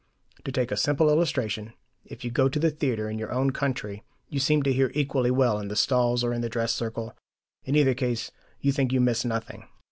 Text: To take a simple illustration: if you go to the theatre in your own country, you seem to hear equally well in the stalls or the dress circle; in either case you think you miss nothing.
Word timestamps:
To 0.45 0.51
take 0.51 0.71
a 0.71 0.77
simple 0.77 1.09
illustration: 1.11 1.73
if 2.05 2.25
you 2.25 2.31
go 2.31 2.49
to 2.49 2.57
the 2.57 2.71
theatre 2.71 3.07
in 3.07 3.19
your 3.19 3.31
own 3.31 3.51
country, 3.51 4.03
you 4.29 4.39
seem 4.39 4.63
to 4.63 4.73
hear 4.73 4.89
equally 4.95 5.29
well 5.29 5.59
in 5.59 5.67
the 5.67 5.75
stalls 5.75 6.23
or 6.23 6.35
the 6.39 6.49
dress 6.49 6.73
circle; 6.73 7.15
in 7.65 7.75
either 7.75 7.93
case 7.93 8.31
you 8.61 8.71
think 8.71 8.91
you 8.91 8.99
miss 8.99 9.23
nothing. 9.23 9.67